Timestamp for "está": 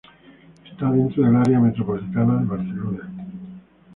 0.65-0.89